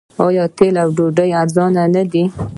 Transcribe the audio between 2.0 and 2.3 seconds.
دي؟